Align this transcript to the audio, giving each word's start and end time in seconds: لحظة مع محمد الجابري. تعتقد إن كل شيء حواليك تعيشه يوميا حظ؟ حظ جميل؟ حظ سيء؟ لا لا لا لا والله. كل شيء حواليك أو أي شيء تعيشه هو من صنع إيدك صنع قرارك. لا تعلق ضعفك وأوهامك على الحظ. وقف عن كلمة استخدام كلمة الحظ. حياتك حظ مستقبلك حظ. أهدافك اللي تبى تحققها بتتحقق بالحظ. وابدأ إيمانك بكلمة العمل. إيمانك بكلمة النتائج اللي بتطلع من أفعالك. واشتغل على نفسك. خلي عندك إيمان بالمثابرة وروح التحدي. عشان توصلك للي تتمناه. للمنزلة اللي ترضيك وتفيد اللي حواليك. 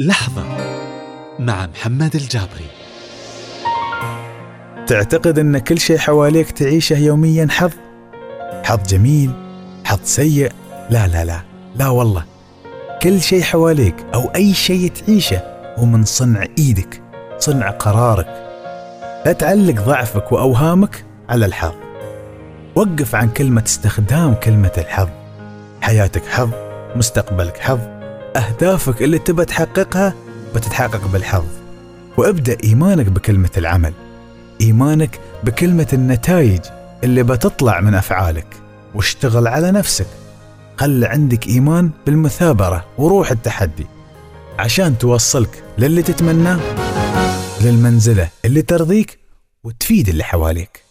لحظة 0.00 0.44
مع 1.38 1.66
محمد 1.66 2.14
الجابري. 2.14 2.66
تعتقد 4.86 5.38
إن 5.38 5.58
كل 5.58 5.78
شيء 5.78 5.98
حواليك 5.98 6.50
تعيشه 6.50 6.98
يوميا 6.98 7.46
حظ؟ 7.50 7.70
حظ 8.64 8.86
جميل؟ 8.88 9.30
حظ 9.84 9.98
سيء؟ 10.04 10.52
لا 10.90 11.06
لا 11.06 11.24
لا 11.24 11.40
لا 11.76 11.88
والله. 11.88 12.24
كل 13.02 13.20
شيء 13.20 13.42
حواليك 13.42 13.94
أو 14.14 14.30
أي 14.34 14.54
شيء 14.54 14.90
تعيشه 14.90 15.42
هو 15.78 15.84
من 15.84 16.04
صنع 16.04 16.44
إيدك 16.58 17.02
صنع 17.38 17.70
قرارك. 17.70 18.50
لا 19.26 19.32
تعلق 19.32 19.82
ضعفك 19.82 20.32
وأوهامك 20.32 21.04
على 21.28 21.46
الحظ. 21.46 21.74
وقف 22.74 23.14
عن 23.14 23.28
كلمة 23.28 23.62
استخدام 23.66 24.34
كلمة 24.34 24.72
الحظ. 24.78 25.08
حياتك 25.80 26.26
حظ 26.26 26.50
مستقبلك 26.96 27.58
حظ. 27.58 27.99
أهدافك 28.36 29.02
اللي 29.02 29.18
تبى 29.18 29.44
تحققها 29.44 30.14
بتتحقق 30.54 31.06
بالحظ. 31.06 31.44
وابدأ 32.16 32.56
إيمانك 32.64 33.06
بكلمة 33.06 33.50
العمل. 33.56 33.92
إيمانك 34.60 35.20
بكلمة 35.44 35.86
النتائج 35.92 36.60
اللي 37.04 37.22
بتطلع 37.22 37.80
من 37.80 37.94
أفعالك. 37.94 38.46
واشتغل 38.94 39.46
على 39.46 39.70
نفسك. 39.70 40.06
خلي 40.76 41.06
عندك 41.06 41.46
إيمان 41.46 41.90
بالمثابرة 42.06 42.84
وروح 42.98 43.30
التحدي. 43.30 43.86
عشان 44.58 44.98
توصلك 44.98 45.62
للي 45.78 46.02
تتمناه. 46.02 46.60
للمنزلة 47.60 48.28
اللي 48.44 48.62
ترضيك 48.62 49.18
وتفيد 49.64 50.08
اللي 50.08 50.24
حواليك. 50.24 50.84